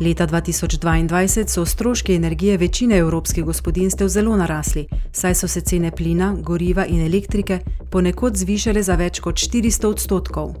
[0.00, 6.36] Leta 2022 so stroški energije večine evropskih gospodinstev zelo narasli, saj so se cene plina,
[6.42, 7.58] goriva in elektrike
[7.90, 10.54] ponekod zvišale za več kot 400 odstotkov.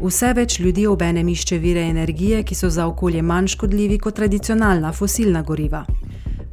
[0.00, 4.92] Vse več ljudi obenem išče vire energije, ki so za okolje manj škodljivi kot tradicionalna
[4.92, 5.84] fosilna goriva.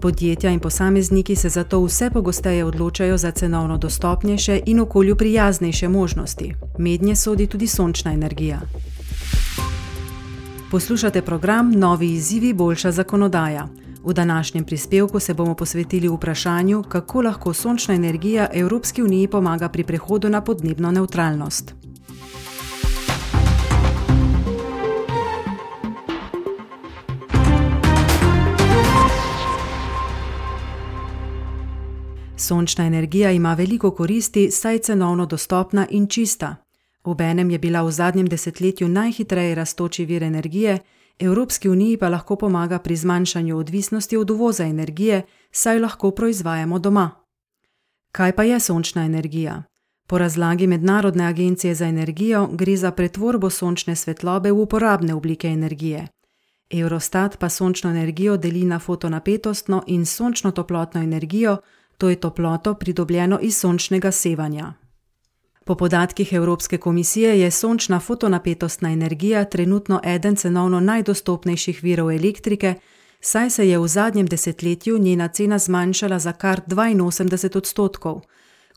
[0.01, 6.53] Podjetja in posamezniki se zato vse pogosteje odločajo za cenovno dostopnejše in okolju prijaznejše možnosti.
[6.77, 8.61] Mednje sodi tudi sončna energija.
[10.71, 13.67] Poslušate program Novi izzivi, boljša zakonodaja.
[14.05, 19.83] V današnjem prispevku se bomo posvetili vprašanju, kako lahko sončna energija Evropski uniji pomaga pri
[19.83, 21.73] prehodu na podnebno neutralnost.
[32.37, 36.68] Sončna energija ima veliko koristi, saj je cenovno dostopna in čista.
[37.03, 40.79] Obenem je bila v zadnjem desetletju najhitreje raztoči vir energije,
[41.19, 47.11] Evropski uniji pa lahko pomaga pri zmanjšanju odvisnosti od uvoza energije, saj lahko proizvajamo doma.
[48.11, 49.63] Kaj pa je sončna energija?
[50.07, 56.07] Po razlagi Mednarodne agencije za energijo gre za pretvorbo sončne svetlobe v uporabne oblike energije.
[56.69, 61.57] Eurostat pa sončno energijo deli na fotonapetostno in sončno toplotno energijo,
[61.97, 64.73] to je toploto pridobljeno iz sončnega sevanja.
[65.69, 72.75] Po podatkih Evropske komisije je sončna fotonapetostna energija trenutno eden cenovno najdostopnejših virov elektrike,
[73.21, 78.21] saj se je v zadnjem desetletju njena cena zmanjšala za kar 82 odstotkov.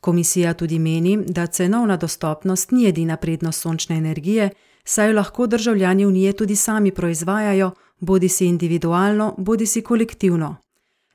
[0.00, 4.50] Komisija tudi meni, da cenovna dostopnost ni edina prednost sončne energije,
[4.84, 7.70] saj jo lahko državljani unije tudi sami proizvajajo,
[8.00, 10.56] bodi si individualno, bodi si kolektivno.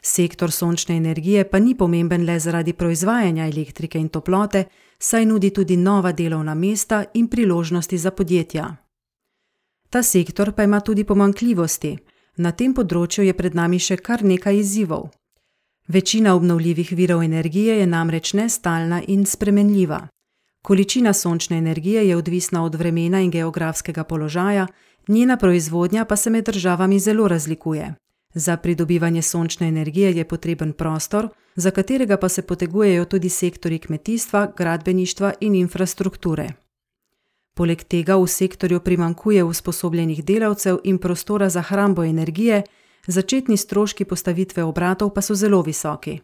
[0.01, 4.63] Sektor sončne energije pa ni pomemben le zaradi proizvajanja elektrike in toplote,
[4.99, 8.75] saj nudi tudi nova delovna mesta in priložnosti za podjetja.
[9.89, 11.97] Ta sektor pa ima tudi pomankljivosti.
[12.37, 15.09] Na tem področju je pred nami še kar nekaj izzivov.
[15.87, 20.07] Večina obnovljivih virov energije je namreč nestalna in spremenljiva.
[20.61, 24.67] Količina sončne energije je odvisna od vremena in geografskega položaja,
[25.07, 27.95] njena proizvodnja pa se med državami zelo razlikuje.
[28.37, 34.51] Za pridobivanje sončne energije je potreben prostor, za katerega pa se potegujejo tudi sektori kmetijstva,
[34.57, 36.49] gradbeništva in infrastrukture.
[37.53, 42.63] Poleg tega v sektorju primankuje usposobljenih delavcev in prostora za hrambo energije,
[43.07, 46.19] začetni stroški postavitve obratov pa so zelo visoki.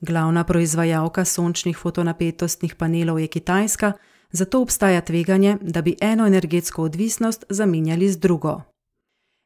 [0.00, 3.92] Glavna proizvajalka sončnih fotonapetostnih panelov je Kitajska,
[4.32, 8.71] zato obstaja tveganje, da bi eno energetsko odvisnost zamenjali z drugo.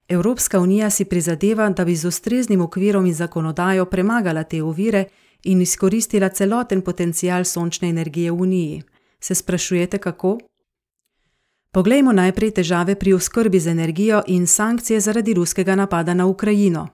[0.09, 5.05] Evropska unija si prizadeva, da bi z ustreznim okvirom in zakonodajo premagala te ovire
[5.44, 8.83] in izkoristila celoten potencial sončne energije v uniji.
[9.21, 10.39] Se sprašujete, kako?
[11.71, 16.89] Poglejmo najprej težave pri oskrbi z energijo in sankcije zaradi ruskega napada na Ukrajino.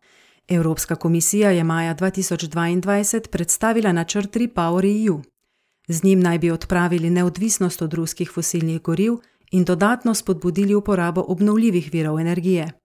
[0.48, 5.20] Evropska komisija je maja 2022 predstavila načrt Repower EU.
[5.88, 9.12] Z njim naj bi odpravili neodvisnost od ruskih fosilnih goriv
[9.50, 12.81] in dodatno spodbudili uporabo obnovljivih virov energije.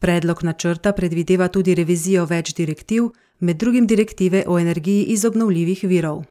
[0.00, 6.22] Predlog načrta predvideva tudi revizijo več direktiv, med drugim direktive o energiji iz obnovljivih virov.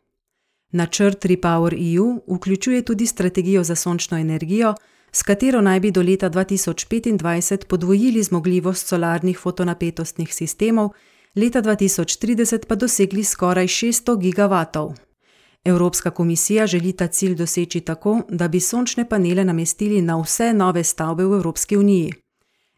[0.71, 4.73] Načrt Repower EU vključuje tudi strategijo za sončno energijo,
[5.11, 10.89] s katero naj bi do leta 2025 podvojili zmogljivost solarnih fotonapetostnih sistemov,
[11.35, 14.93] leta 2030 pa dosegli skoraj 600 gigavatov.
[15.65, 20.83] Evropska komisija želi ta cilj doseči tako, da bi sončne panele namestili na vse nove
[20.83, 22.13] stavbe v Evropski uniji.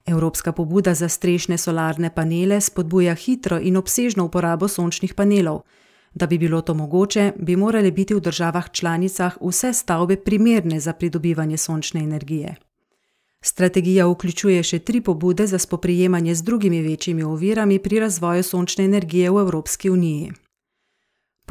[0.05, 5.61] Evropska pobuda za strešne solarne panele spodbuja hitro in obsežno uporabo sončnih panelov.
[6.13, 10.93] Da bi bilo to mogoče, bi morale biti v državah članicah vse stavbe primerne za
[10.93, 12.55] pridobivanje sončne energije.
[13.41, 19.31] Strategija vključuje še tri pobude za spoprijemanje z drugimi večjimi ovirami pri razvoju sončne energije
[19.31, 20.31] v Evropski uniji.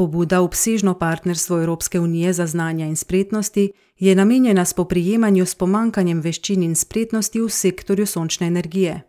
[0.00, 6.62] Pobuda obsežno partnerstvo Evropske unije za znanja in spretnosti je namenjena spoprijemanju s pomankanjem veščin
[6.62, 9.02] in spretnosti v sektorju sončne energije.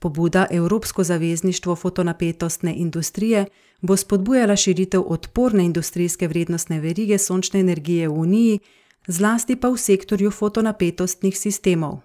[0.00, 3.46] Pobuda Evropsko zavezništvo fotonapetostne industrije
[3.80, 8.58] bo spodbujala širitev odporne industrijske vrednostne verige sončne energije v Uniji,
[9.06, 11.98] zlasti pa v sektorju fotonapetostnih sistemov.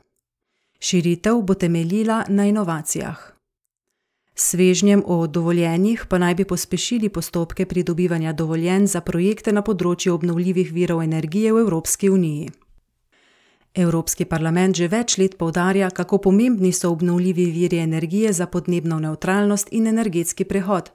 [0.80, 3.41] Širitev bo temeljila na inovacijah.
[4.36, 10.72] Svežnjem o dovoljenjih pa naj bi pospešili postopke pridobivanja dovoljenj za projekte na področju obnovljivih
[10.72, 12.50] virov energije v Evropski uniji.
[13.76, 19.68] Evropski parlament že več let poudarja, kako pomembni so obnovljivi viri energije za podnebno neutralnost
[19.72, 20.92] in energetski prehod.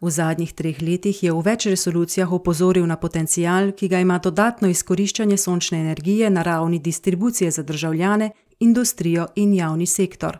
[0.00, 4.68] V zadnjih treh letih je v več resolucijah opozoril na potencial, ki ga ima dodatno
[4.68, 8.30] izkoriščanje sončne energije na ravni distribucije za državljane,
[8.60, 10.38] industrijo in javni sektor.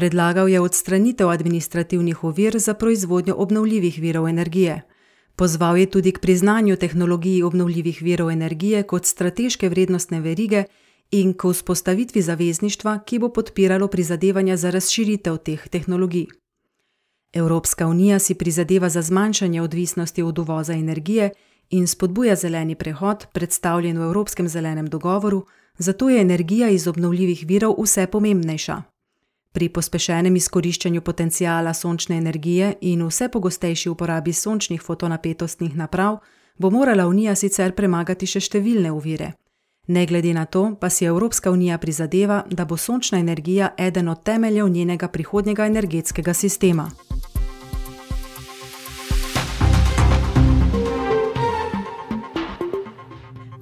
[0.00, 4.82] Predlagal je odstranitev administrativnih ovir za proizvodnjo obnovljivih virov energije.
[5.36, 10.64] Pozval je tudi k priznanju tehnologij obnovljivih virov energije kot strateške vrednostne verige
[11.10, 16.26] in k vzpostavitvi zavezništva, ki bo podpiralo prizadevanja za razširitev teh tehnologij.
[17.32, 21.30] Evropska unija si prizadeva za zmanjšanje odvisnosti od uvoza energije
[21.70, 25.44] in spodbuja zeleni prehod, predstavljen v Evropskem zelenem dogovoru,
[25.78, 28.89] zato je energija iz obnovljivih virov vse pomembnejša.
[29.52, 36.18] Pri pospešenem izkoriščanju potencijala sončne energije in vse pogostejši uporabi sončnih fotonapetostnih naprav
[36.58, 39.32] bo morala Unija sicer premagati še številne ovire.
[39.88, 44.22] Ne glede na to, pa si Evropska unija prizadeva, da bo sončna energija eden od
[44.22, 46.90] temeljev njenega prihodnjega energetskega sistema.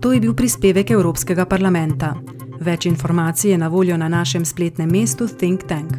[0.00, 2.14] To je bil prispevek Evropskega parlamenta.
[2.60, 5.94] Več informacij je na voljo na našem spletnem mestu Think Tank.